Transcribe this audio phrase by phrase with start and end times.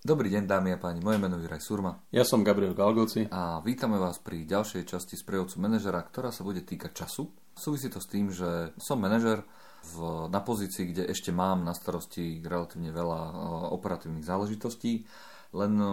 [0.00, 2.00] Dobrý deň, dámy a páni, moje meno je Juraj Surma.
[2.08, 3.28] Ja som Gabriel Galgoci.
[3.28, 7.28] A vítame vás pri ďalšej časti sprievodcu manažera, ktorá sa bude týkať času.
[7.52, 9.44] Súvisí to s tým, že som manažer
[9.92, 13.32] v, na pozícii, kde ešte mám na starosti relatívne veľa uh,
[13.76, 15.04] operatívnych záležitostí,
[15.52, 15.92] len um,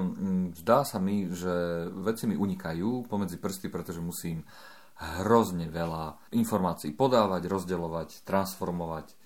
[0.56, 4.40] zdá sa mi, že veci mi unikajú pomedzi prsty, pretože musím
[5.04, 9.20] hrozne veľa informácií podávať, rozdeľovať, transformovať,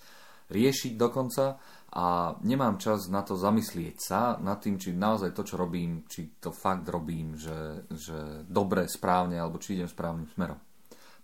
[0.50, 1.62] riešiť dokonca
[1.92, 6.40] a nemám čas na to zamyslieť sa nad tým, či naozaj to, čo robím, či
[6.40, 10.56] to fakt robím, že, že dobre, správne, alebo či idem správnym smerom.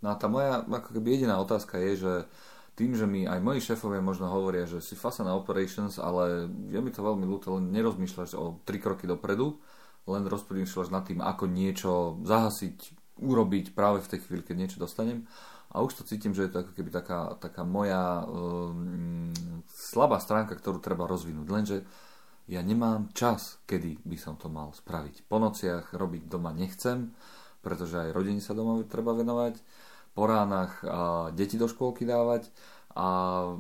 [0.04, 2.14] No a tá moja ako keby jediná otázka je, že
[2.78, 6.80] tým, že mi aj moji šéfovia možno hovoria, že si fasa na operations, ale je
[6.84, 9.58] mi to veľmi ľúto, len nerozmýšľaš o tri kroky dopredu,
[10.06, 12.78] len rozmýšľaš nad tým, ako niečo zahasiť,
[13.24, 15.26] urobiť práve v tej chvíli, keď niečo dostanem
[15.74, 19.34] a už to cítim, že je to ako keby taká, taká moja um,
[19.88, 21.48] slabá stránka, ktorú treba rozvinúť.
[21.48, 21.78] Lenže
[22.48, 25.28] ja nemám čas, kedy by som to mal spraviť.
[25.28, 27.16] Po nociach robiť doma nechcem,
[27.64, 29.60] pretože aj rodine sa doma treba venovať,
[30.16, 32.50] po ránach a deti do škôlky dávať
[32.98, 33.08] a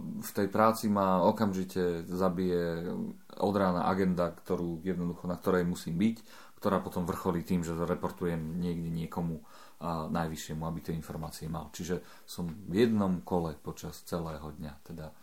[0.01, 2.89] v tej práci ma okamžite zabije
[3.37, 6.17] od rána agenda, ktorú jednoducho, na ktorej musím byť,
[6.57, 9.45] ktorá potom vrcholí tým, že reportujem niekde niekomu
[9.77, 11.69] a najvyššiemu, aby tie informácie mal.
[11.69, 14.73] Čiže som v jednom kole počas celého dňa.
[14.81, 15.13] Teda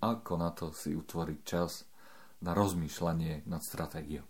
[0.00, 1.84] ako na to si utvoriť čas
[2.42, 4.26] na rozmýšľanie nad stratégiou.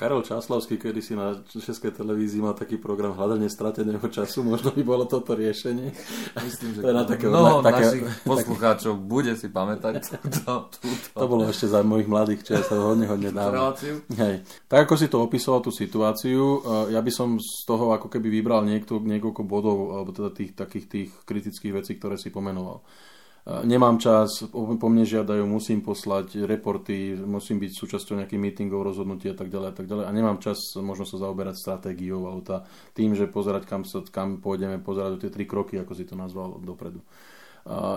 [0.00, 4.80] Karol Čáslavský kedy si na Českej televízii mal taký program Hľadanie strateného času, možno by
[4.80, 5.92] bolo toto riešenie.
[6.40, 11.12] Myslím, že na také, mnoho na, také, našich poslucháčov také, bude si pamätať túto, túto.
[11.12, 13.76] To bolo ešte za mojich mladých čias, to hodne, hodne dávno.
[14.16, 14.40] Hej.
[14.72, 18.40] Tak ako si to opísal, tú situáciu, eh, ja by som z toho ako keby
[18.40, 22.80] vybral niekto, niekoľko bodov, alebo teda tých takých tých kritických vecí, ktoré si pomenoval
[23.46, 29.36] nemám čas, po mne žiadajú, musím poslať reporty, musím byť súčasťou nejakých meetingov, rozhodnutí a
[29.36, 30.04] tak ďalej a tak ďalej.
[30.06, 34.44] A nemám čas možno sa zaoberať stratégiou alebo tá, tým, že pozerať, kam, sa, kam
[34.44, 37.00] pôjdeme, pozerať o tie tri kroky, ako si to nazval dopredu.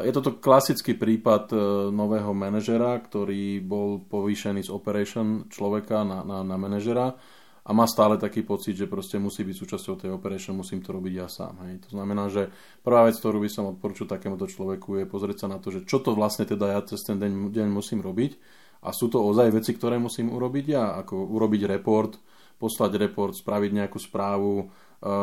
[0.03, 6.43] Je toto klasický prípad e, nového manažera, ktorý bol povýšený z operation človeka na, na,
[6.43, 7.15] na manažera
[7.63, 11.13] a má stále taký pocit, že proste musí byť súčasťou tej operation, musím to robiť
[11.15, 11.63] ja sám.
[11.63, 11.87] Hej.
[11.87, 12.51] To znamená, že
[12.83, 16.03] prvá vec, ktorú by som odporučil takémuto človeku je pozrieť sa na to, že čo
[16.03, 18.35] to vlastne teda ja cez ten deň, deň musím robiť
[18.83, 22.19] a sú to ozaj veci, ktoré musím urobiť ja, ako urobiť report,
[22.59, 24.65] poslať report, spraviť nejakú správu, e,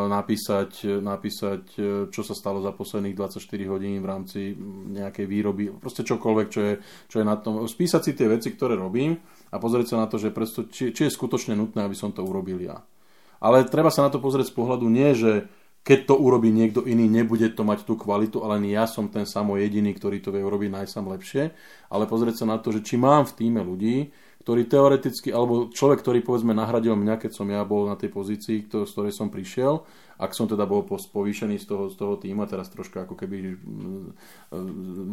[0.09, 4.41] napísať, napísať, e, čo sa stalo za posledných 24 hodín v rámci
[4.97, 6.75] nejakej výroby, proste čokoľvek, čo je,
[7.05, 7.61] čo je na tom.
[7.69, 9.21] Spísať si tie veci, ktoré robím
[9.51, 12.23] a pozrieť sa na to, že presto, či, či je skutočne nutné, aby som to
[12.23, 12.87] urobil ja.
[13.43, 15.51] Ale treba sa na to pozrieť z pohľadu nie, že
[15.81, 19.57] keď to urobí niekto iný, nebude to mať tú kvalitu, ale ja som ten samo
[19.57, 21.57] jediný, ktorý to vie urobiť najsam lepšie,
[21.89, 24.13] ale pozrieť sa na to, že či mám v týme ľudí,
[24.45, 28.69] ktorý teoreticky, alebo človek, ktorý povedzme nahradil mňa, keď som ja bol na tej pozícii,
[28.69, 29.85] z ktorej som prišiel,
[30.21, 33.57] ak som teda bol povýšený z toho, z toho týma, teraz troška ako keby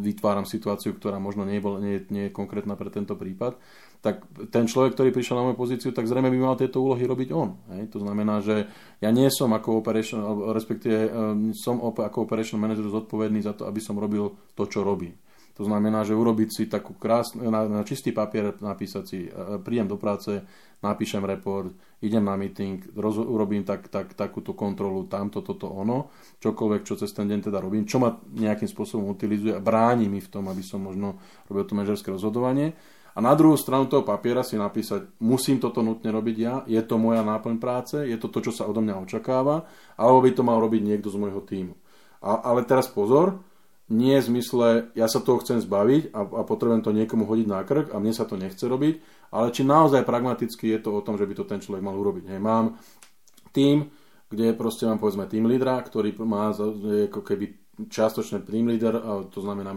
[0.04, 3.56] vytváram situáciu, ktorá možno nie, bol, nie, nie je konkrétna pre tento prípad,
[3.98, 4.22] tak
[4.54, 7.58] ten človek, ktorý prišiel na moju pozíciu, tak zrejme by mal tieto úlohy robiť on.
[7.74, 7.90] Hej?
[7.94, 8.70] To znamená, že
[9.02, 10.22] ja nie som ako operation,
[10.54, 11.10] respektíve
[11.58, 15.18] som ako operation manager zodpovedný za to, aby som robil to, čo robím.
[15.58, 19.90] To znamená, že urobiť si takú krásnu, na, na čistý papier napísať si, e, príjem
[19.90, 20.38] do práce,
[20.78, 26.86] napíšem report, idem na meeting, roz, urobím tak, tak, takúto kontrolu, tamto, toto, ono, čokoľvek,
[26.86, 30.30] čo cez ten deň teda robím, čo ma nejakým spôsobom utilizuje a bráni mi v
[30.30, 31.18] tom, aby som možno
[31.50, 32.78] robil to manažerské rozhodovanie
[33.18, 37.02] a na druhú stranu toho papiera si napísať, musím toto nutne robiť ja, je to
[37.02, 39.66] moja náplň práce, je to to, čo sa odo mňa očakáva,
[39.98, 41.74] alebo by to mal robiť niekto z môjho týmu.
[42.22, 43.42] A, ale teraz pozor,
[43.90, 47.66] nie v zmysle, ja sa toho chcem zbaviť a, a potrebujem to niekomu hodiť na
[47.66, 49.02] krk a mne sa to nechce robiť,
[49.34, 52.30] ale či naozaj pragmaticky je to o tom, že by to ten človek mal urobiť.
[52.30, 52.78] Hej, mám
[53.50, 53.90] tým,
[54.30, 58.98] kde proste mám povedzme tým lídra, ktorý má ako keby čiastočne team leader,
[59.30, 59.70] to znamená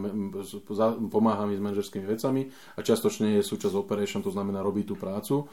[1.14, 5.46] pomáha mi s manažerskými vecami a čiastočne je súčasť operation, to znamená robí tú prácu.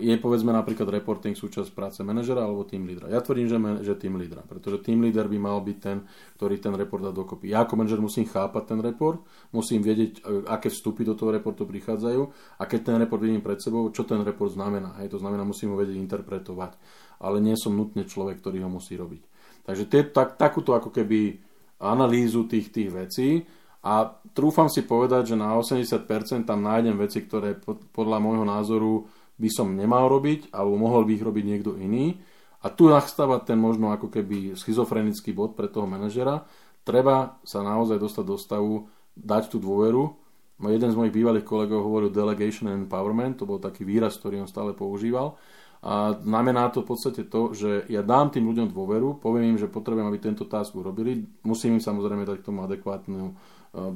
[0.00, 3.12] Je povedzme napríklad reporting súčasť práce manažera alebo team leadera.
[3.12, 6.02] Ja tvrdím, že, že team leadera, pretože team leader by mal byť ten,
[6.40, 7.52] ktorý ten report dá dokopy.
[7.52, 9.20] Ja ako manažer musím chápať ten report,
[9.52, 12.22] musím vedieť, e, aké vstupy do toho reportu prichádzajú
[12.56, 14.96] a keď ten report vidím pred sebou, čo ten report znamená.
[15.04, 16.72] Hej, to znamená, musím ho vedieť interpretovať.
[17.20, 19.22] Ale nie som nutne človek, ktorý ho musí robiť.
[19.66, 21.45] Takže tie, tak, takúto ako keby
[21.80, 23.44] analýzu tých, tých vecí
[23.84, 27.60] a trúfam si povedať, že na 80% tam nájdem veci, ktoré
[27.92, 28.92] podľa môjho názoru
[29.36, 32.16] by som nemal robiť alebo mohol by ich robiť niekto iný.
[32.64, 36.42] A tu nastáva ten možno ako keby schizofrenický bod pre toho manažera.
[36.82, 38.74] Treba sa naozaj dostať do stavu,
[39.14, 40.26] dať tú dôveru
[40.56, 44.48] Jeden z mojich bývalých kolegov hovoril delegation and empowerment, to bol taký výraz, ktorý on
[44.48, 45.36] stále používal.
[45.84, 49.70] A znamená to v podstate to, že ja dám tým ľuďom dôveru, poviem im, že
[49.70, 51.28] potrebujem, aby tento task urobili.
[51.44, 53.32] Musím im samozrejme dať k tomu adekvátnu e,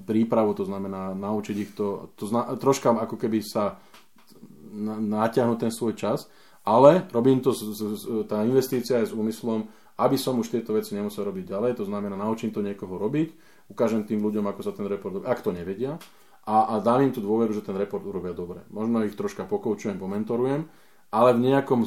[0.04, 3.80] prípravu, to znamená naučiť ich to, to zna, troška ako keby sa
[5.00, 6.30] natiahnuť ten svoj čas,
[6.62, 7.50] ale robím to,
[8.28, 9.66] tá investícia je s úmyslom,
[9.98, 13.34] aby som už tieto veci nemusel robiť ďalej, to znamená naučím to niekoho robiť,
[13.68, 15.98] ukážem tým ľuďom, ako sa ten report, ak to nevedia,
[16.46, 18.64] a, a dám im tú dôveru, že ten report urobia dobre.
[18.72, 20.64] Možno ich troška pokoučujem, pomentorujem,
[21.10, 21.82] ale v nejakom,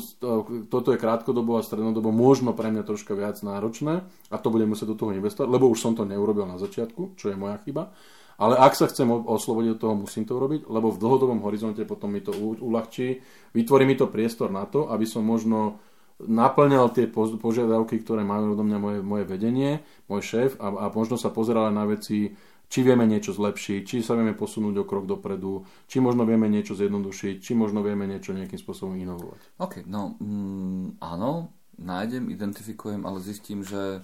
[0.68, 4.92] toto je krátkodobo a strednodobo možno pre mňa troška viac náročné a to budem musieť
[4.92, 7.96] do toho investovať, lebo už som to neurobil na začiatku, čo je moja chyba.
[8.36, 12.12] Ale ak sa chcem oslobodiť od toho, musím to urobiť, lebo v dlhodobom horizonte potom
[12.12, 13.24] mi to uľahčí,
[13.56, 15.80] vytvorí mi to priestor na to, aby som možno
[16.20, 17.08] naplňal tie
[17.40, 19.82] požiadavky, ktoré majú do mňa moje, moje vedenie,
[20.12, 22.34] môj šéf a, a možno sa pozeral na veci
[22.74, 26.74] či vieme niečo zlepšiť, či sa vieme posunúť o krok dopredu, či možno vieme niečo
[26.74, 29.62] zjednodušiť, či možno vieme niečo nejakým spôsobom inovovať.
[29.62, 34.02] OK, no mm, áno, nájdem, identifikujem, ale zistím, že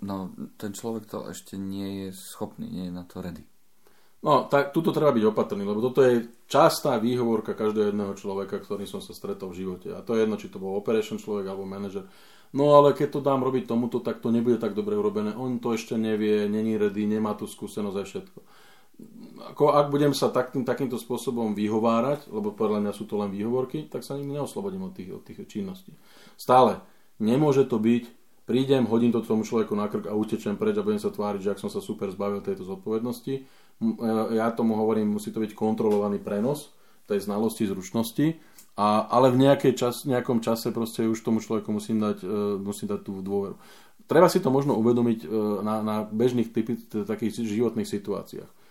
[0.00, 3.44] no, ten človek to ešte nie je schopný, nie je na to ready.
[4.22, 8.86] No, tak tuto treba byť opatrný, lebo toto je častá výhovorka každého jedného človeka, ktorým
[8.86, 9.92] som sa stretol v živote.
[9.92, 12.06] A to je jedno, či to bol operation človek alebo manažer.
[12.52, 15.32] No ale keď to dám robiť tomuto, tak to nebude tak dobre urobené.
[15.32, 18.38] On to ešte nevie, není ready, nemá tú skúsenosť a všetko.
[19.56, 23.88] Ako ak budem sa takým, takýmto spôsobom vyhovárať, lebo podľa mňa sú to len výhovorky,
[23.88, 25.96] tak sa nikdy neoslobodím od tých, od tých činností.
[26.36, 26.78] Stále.
[27.16, 28.04] Nemôže to byť,
[28.44, 31.50] prídem, hodím to tomu človeku na krk a utečem preč a budem sa tváriť, že
[31.56, 33.34] ak som sa super zbavil tejto zodpovednosti.
[33.34, 33.42] E,
[34.36, 36.74] ja tomu hovorím, musí to byť kontrolovaný prenos
[37.08, 38.38] tej znalosti, zručnosti
[38.72, 43.00] a, ale v čas, nejakom čase proste už tomu človeku musím dať, uh, musím dať
[43.04, 43.60] tú dôveru.
[44.08, 48.61] Treba si to možno uvedomiť uh, na, na bežných typy, takých životných situáciách.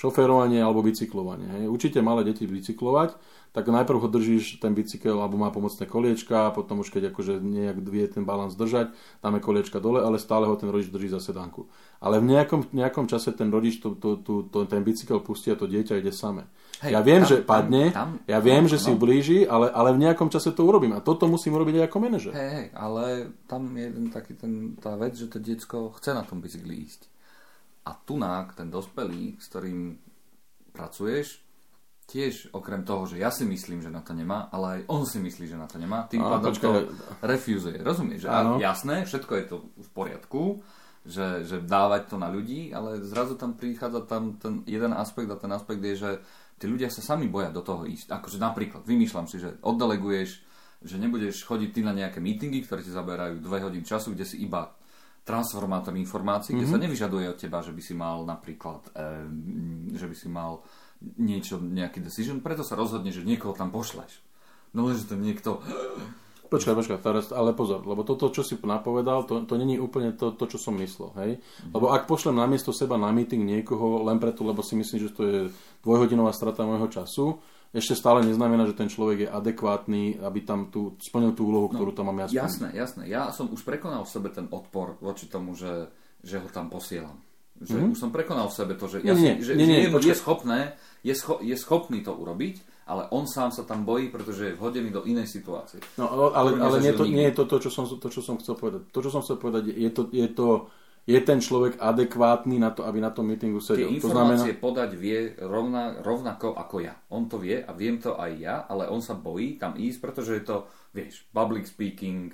[0.00, 1.44] Šoférovanie alebo bicyklovanie.
[1.60, 1.64] Hej.
[1.68, 3.20] Učíte malé deti bicyklovať,
[3.52, 7.76] tak najprv ho držíš ten bicykel alebo má pomocné koliečka potom už keď akože nejak
[7.84, 11.68] vie ten balans držať, dáme koliečka dole, ale stále ho ten rodič drží za sedánku.
[12.00, 15.58] Ale v nejakom, nejakom čase ten rodič to, to, to, to, ten bicykel pustí a
[15.60, 16.48] to dieťa ide samé.
[16.80, 18.96] Hej, ja viem, tam, že padne, tam, tam, ja viem, no, že si no.
[18.96, 20.96] blíži, ale, ale v nejakom čase to urobím.
[20.96, 22.32] A toto musím urobiť aj ako manažer.
[22.32, 26.24] Hej, hej, ale tam je jeden taký ten, tá vec, že to diecko chce na
[26.24, 27.19] tom bicykli ísť.
[27.86, 29.96] A tunák, ten dospelý, s ktorým
[30.70, 31.40] pracuješ,
[32.10, 35.22] tiež okrem toho, že ja si myslím, že na to nemá, ale aj on si
[35.22, 36.90] myslí, že na to nemá, tým pádom to
[37.22, 37.78] refuzuje.
[37.78, 38.26] Rozumieš?
[38.26, 40.42] Že jasné, všetko je to v poriadku,
[41.06, 45.38] že, že dávať to na ľudí, ale zrazu tam prichádza tam ten jeden aspekt a
[45.38, 46.10] ten aspekt je, že
[46.58, 48.10] tí ľudia sa sami boja do toho ísť.
[48.10, 50.30] Akože napríklad, vymýšľam si, že oddeleguješ,
[50.82, 54.42] že nebudeš chodiť ty na nejaké meetingy, ktoré ti zaberajú dve hodín času, kde si
[54.42, 54.74] iba
[55.24, 56.64] transformátor informácií, mm-hmm.
[56.64, 56.84] kde sa mhm.
[56.88, 59.08] nevyžaduje od teba, že by si mal napríklad, e,
[59.94, 60.64] že by si mal
[61.00, 64.20] niečo, nejaký decision, preto sa rozhodne, že niekoho tam pošleš.
[64.76, 65.64] No len, že to niekto...
[66.50, 70.34] Počkaj, počkaj, teraz, ale pozor, lebo toto, čo si napovedal, to, to není úplne to,
[70.34, 71.32] to, čo som myslel, hej?
[71.38, 71.70] Mm-hmm.
[71.78, 75.22] Lebo ak pošlem namiesto seba na meeting niekoho len preto, lebo si myslím, že to
[75.22, 75.38] je
[75.86, 77.38] dvojhodinová strata môjho času,
[77.70, 81.94] ešte stále neznamená, že ten človek je adekvátny, aby tam tú, splnil tú úlohu, ktorú
[81.94, 82.42] no, tam mám ja splniť.
[82.42, 83.02] Jasné, jasné.
[83.06, 85.86] Ja som už prekonal v sebe ten odpor voči tomu, že,
[86.20, 87.22] že ho tam posielam.
[87.60, 87.92] Že mm-hmm.
[87.94, 90.74] už som prekonal v sebe to, že, ja nie, si, že, nie, nie, je schopné
[91.04, 94.90] je, scho- je schopný to urobiť, ale on sám sa tam bojí, pretože je vhodený
[94.90, 95.78] do inej situácie.
[95.94, 98.58] No, ale, ale nie, to, nie je to, to, čo som, to, čo som chcel
[98.58, 98.90] povedať.
[98.90, 100.66] To, čo som chcel povedať, je to, je to
[101.08, 103.88] je ten človek adekvátny na to, aby na tom meetingu sedel.
[103.88, 104.64] Tie informácie to znamená...
[104.64, 106.94] podať vie rovna, rovnako ako ja.
[107.10, 110.32] On to vie a viem to aj ja, ale on sa bojí tam ísť, pretože
[110.38, 110.56] je to,
[110.92, 112.30] vieš, public speaking,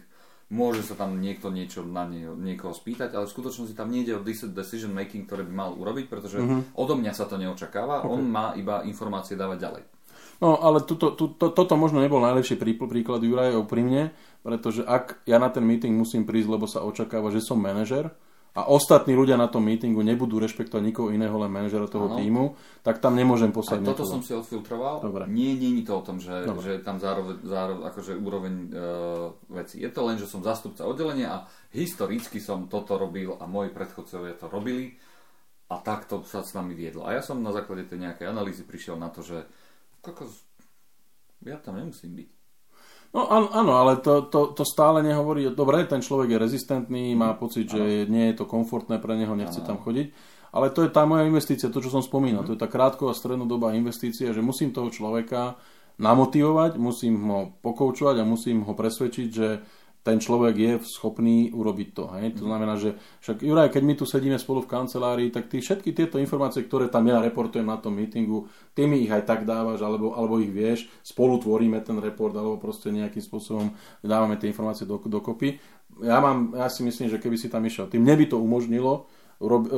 [0.50, 4.26] môže sa tam niekto niečo na nie, niekoho spýtať, ale v skutočnosti tam nejde o
[4.26, 6.78] decision making, ktoré by mal urobiť, pretože mm-hmm.
[6.78, 8.10] odo mňa sa to neočakáva, okay.
[8.14, 9.84] on má iba informácie dávať ďalej.
[10.36, 14.12] No, ale tuto, tu, to, toto možno nebol najlepší príklad Juraj mne,
[14.44, 18.12] pretože ak ja na ten meeting musím prísť, lebo sa očakáva, že som manažer,
[18.56, 22.16] a ostatní ľudia na tom meetingu nebudú rešpektovať nikoho iného, len manažera toho ano.
[22.16, 22.44] týmu,
[22.80, 24.12] tak tam nemôžem poslať toto niekoho.
[24.16, 25.04] som si odfiltroval.
[25.04, 25.28] Dobre.
[25.28, 28.68] Nie, nie je to o tom, že, že je tam zároveň, zároveň akože úroveň e,
[29.60, 29.84] veci.
[29.84, 31.38] Je to len, že som zastupca oddelenia a
[31.76, 34.96] historicky som toto robil a moji predchodcovia to robili
[35.68, 37.04] a takto sa s nami viedlo.
[37.04, 39.44] A ja som na základe tej nejakej analýzy prišiel na to, že
[40.00, 40.46] kokos,
[41.44, 42.35] ja tam nemusím byť.
[43.14, 47.70] No áno, ale to, to, to stále nehovorí, dobre, ten človek je rezistentný, má pocit,
[47.70, 48.10] že ano.
[48.12, 49.68] nie je to komfortné pre neho, nechce ano.
[49.74, 50.06] tam chodiť.
[50.56, 52.44] Ale to je tá moja investícia, to, čo som spomínal.
[52.44, 52.46] Mm.
[52.48, 55.60] To je tá krátko a strednodobá investícia, že musím toho človeka
[56.00, 59.48] namotivovať, musím ho pokoučovať a musím ho presvedčiť, že
[60.06, 62.06] ten človek je schopný urobiť to.
[62.14, 62.38] Hej?
[62.38, 62.94] To znamená, že
[63.26, 66.86] však Juraj, keď my tu sedíme spolu v kancelárii, tak ty všetky tieto informácie, ktoré
[66.86, 68.46] tam ja reportujem na tom meetingu,
[68.78, 72.54] ty mi ich aj tak dávaš, alebo, alebo ich vieš, spolu tvoríme ten report, alebo
[72.54, 75.58] proste nejakým spôsobom dávame tie informácie do, dokopy.
[76.06, 79.10] Ja, mám, ja si myslím, že keby si tam išiel, tým by to umožnilo
[79.42, 79.74] rob, e,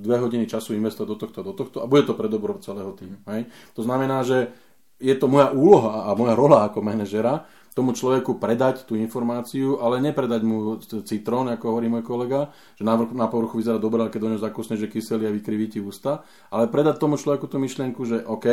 [0.00, 3.20] dve hodiny času investovať do tohto, do tohto a bude to pre dobro celého týmu.
[3.28, 3.46] Hej?
[3.76, 4.56] To znamená, že
[5.02, 7.44] je to moja úloha a moja rola ako manažera,
[7.74, 13.26] tomu človeku predať tú informáciu, ale nepredať mu citrón, ako hovorí môj kolega, že na,
[13.26, 16.22] povrchu vyzerá dobre, ale keď do ňo zakosne, že kyselý a vykriví ti ústa,
[16.54, 18.46] ale predať tomu človeku tú myšlienku, že OK,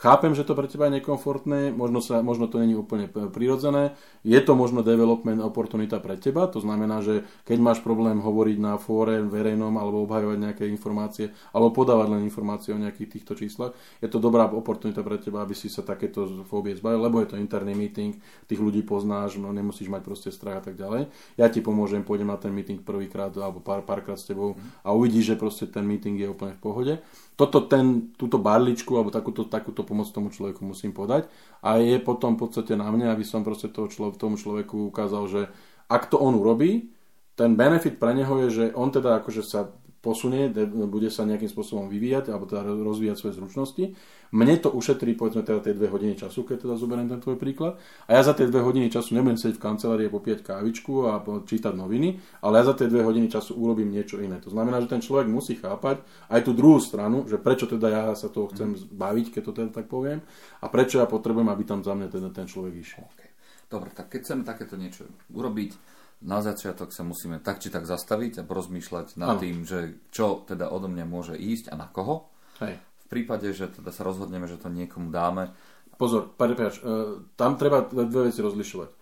[0.00, 3.92] Chápem, že to pre teba je nekomfortné, možno, sa, možno to není úplne prirodzené,
[4.24, 8.80] je to možno development oportunita pre teba, to znamená, že keď máš problém hovoriť na
[8.80, 14.08] fóre verejnom alebo obhajovať nejaké informácie, alebo podávať len informácie o nejakých týchto číslach, je
[14.08, 17.76] to dobrá oportunita pre teba, aby si sa takéto fóbie zbavil, lebo je to interný
[17.76, 18.16] meeting,
[18.48, 21.08] tých ľudí poznáš, no nemusíš mať proste strach a tak ďalej.
[21.40, 25.34] Ja ti pomôžem, pôjdem na ten meeting prvýkrát alebo pár, párkrát s tebou a uvidíš,
[25.34, 26.94] že proste ten meeting je úplne v pohode.
[27.40, 31.24] Toto ten, túto barličku alebo takúto, takúto pomoc tomu človeku musím podať.
[31.64, 35.24] A je potom v podstate na mne, aby som proste toho člo, tomu človeku ukázal,
[35.26, 35.42] že
[35.88, 36.92] ak to on urobí,
[37.40, 40.48] ten benefit pre neho je, že on teda akože sa posunie,
[40.88, 43.84] bude sa nejakým spôsobom vyvíjať alebo teda rozvíjať svoje zručnosti.
[44.32, 47.76] Mne to ušetrí povedzme teda tie dve hodiny času, keď teda zoberiem ten tvoj príklad.
[48.08, 51.76] A ja za tie dve hodiny času nebudem sedieť v kancelárii a kávičku a čítať
[51.76, 54.40] noviny, ale ja za tie dve hodiny času urobím niečo iné.
[54.40, 56.00] To znamená, že ten človek musí chápať
[56.32, 59.70] aj tú druhú stranu, že prečo teda ja sa toho chcem zbaviť, keď to teda
[59.74, 60.24] tak poviem,
[60.64, 63.04] a prečo ja potrebujem, aby tam za mňa teda ten človek išiel.
[63.12, 63.28] Okay.
[63.70, 68.44] Dobre, tak keď chceme takéto niečo urobiť, na začiatok sa musíme tak či tak zastaviť
[68.44, 69.40] a porozmýšľať nad ano.
[69.40, 72.28] tým, že čo teda odo mňa môže ísť a na koho.
[72.60, 72.76] Hej.
[72.76, 75.50] V prípade, že teda sa rozhodneme, že to niekomu dáme.
[75.96, 78.99] Pozor, prepáč, e, tam treba dve veci rozlišovať.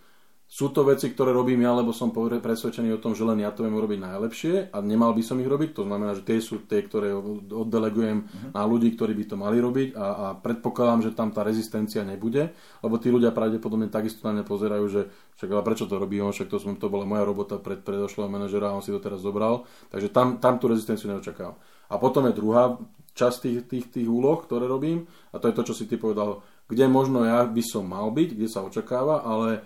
[0.48, 3.68] Sú to veci, ktoré robím ja, lebo som presvedčený o tom, že len ja to
[3.68, 5.76] viem urobiť najlepšie a nemal by som ich robiť.
[5.76, 7.12] To znamená, že tie sú tie, ktoré
[7.52, 8.56] oddelegujem uh-huh.
[8.56, 12.56] na ľudí, ktorí by to mali robiť a, a predpokladám, že tam tá rezistencia nebude,
[12.80, 16.32] lebo tí ľudia pravdepodobne takisto na mňa pozerajú, že však ale prečo to robí on,
[16.32, 19.20] však to, som, to bola moja robota pred predošlého manažera a on si to teraz
[19.20, 19.68] zobral.
[19.92, 21.60] Takže tam, tam tú rezistenciu neočakávam.
[21.92, 22.80] A potom je druhá
[23.12, 26.40] časť tých, tých, tých úloh, ktoré robím a to je to, čo si ty povedal,
[26.72, 29.64] kde možno ja by som mal byť, kde sa očakáva, ale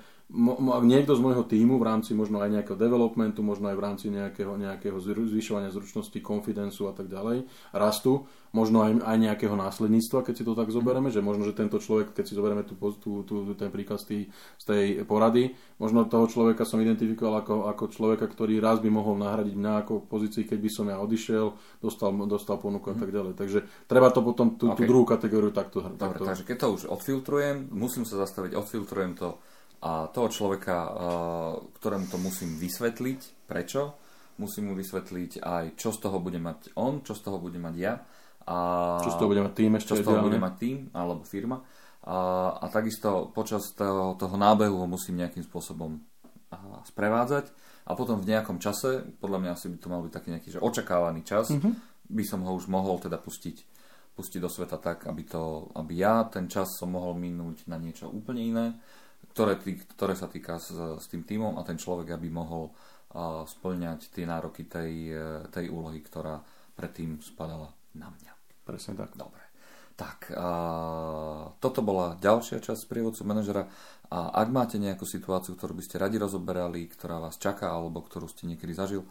[0.83, 4.57] niekto z môjho týmu v rámci možno aj nejakého developmentu, možno aj v rámci nejakého,
[4.57, 7.45] nejakého zvyšovania zručnosti, konfidencu a tak ďalej,
[7.77, 11.81] rastu, možno aj, aj nejakého následníctva, keď si to tak zoberieme, že možno, že tento
[11.81, 14.19] človek, keď si zoberieme tú, tú, tú, ten príklad z, tý,
[14.61, 19.21] z tej porady, možno toho človeka som identifikoval ako, ako človeka, ktorý raz by mohol
[19.21, 21.47] nahradiť mňa ako pozícii, keď by som ja odišiel,
[21.81, 23.37] dostal, dostal ponuku a tak ďalej.
[23.37, 24.85] Takže treba to potom tú, okay.
[24.85, 25.81] tú druhú kategóriu takto.
[25.81, 26.25] Dobre, takto.
[26.29, 29.41] takže keď to už odfiltrujem, musím sa zastaviť, odfiltrujem to,
[29.83, 30.77] a toho človeka,
[31.83, 33.99] ktorému to musím vysvetliť, prečo,
[34.39, 37.75] musím mu vysvetliť aj, čo z toho bude mať on, čo z toho bude mať
[37.75, 37.99] ja.
[38.47, 38.57] A
[39.03, 41.67] čo z toho bude mať tým ešte Čo z toho bude mať tým alebo firma.
[42.07, 42.19] A,
[42.63, 45.99] a takisto počas toho, toho nábehu ho musím nejakým spôsobom
[46.87, 47.51] sprevádzať
[47.87, 50.61] a potom v nejakom čase, podľa mňa asi by to mal byť taký nejaký že
[50.63, 51.73] očakávaný čas, mm-hmm.
[52.11, 53.57] by som ho už mohol teda pustiť,
[54.15, 58.11] pustiť do sveta tak, aby, to, aby ja ten čas som mohol minúť na niečo
[58.11, 58.67] úplne iné
[59.31, 63.47] ktoré, tý, ktoré sa týka s, s tým týmom a ten človek, aby mohol uh,
[63.47, 66.43] splňať tie nároky tej, e, tej úlohy, ktorá
[66.75, 68.33] predtým spadala na mňa.
[68.67, 69.15] Presne tak.
[69.15, 69.41] Dobre.
[69.93, 73.69] Tak, uh, toto bola ďalšia časť prievodcu manažera
[74.09, 78.29] a ak máte nejakú situáciu, ktorú by ste radi rozoberali, ktorá vás čaká alebo ktorú
[78.29, 79.05] ste niekedy zažil,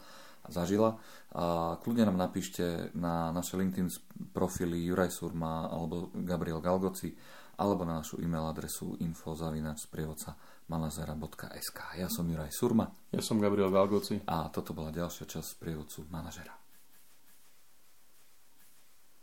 [0.49, 0.97] zažila,
[1.31, 3.87] a kľudne nám napíšte na naše LinkedIn
[4.33, 7.13] profily Juraj Surma alebo Gabriel Galgoci
[7.57, 12.93] alebo na našu e-mail adresu info.sprievodca.manažera.sk Ja som Juraj Surma.
[13.11, 14.21] Ja som Gabriel Galgoci.
[14.29, 16.60] A toto bola ďalšia časť sprievodcu manažera.